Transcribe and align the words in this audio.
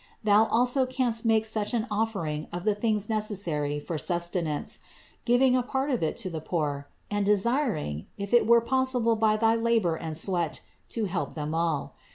Thou 0.23 0.45
also 0.45 0.87
canst 0.87 1.27
make 1.27 1.45
such 1.45 1.75
an 1.75 1.85
offering 1.91 2.47
of 2.51 2.63
the 2.63 2.73
things 2.73 3.07
necessary 3.07 3.79
for 3.79 3.97
suste 3.99 4.33
nance, 4.43 4.79
giving 5.25 5.55
a 5.55 5.61
part 5.61 5.91
of 5.91 6.01
it 6.01 6.17
to 6.25 6.29
the 6.31 6.41
poor 6.41 6.87
and 7.11 7.23
desiring, 7.23 8.07
if 8.17 8.33
it 8.33 8.47
were 8.47 8.61
possible 8.61 9.15
by 9.15 9.37
thy 9.37 9.53
labor 9.53 9.95
and 9.95 10.17
sweat, 10.17 10.61
to 10.89 11.05
help 11.05 11.27
all 11.27 11.27
of 11.27 11.33
them. 11.35 11.91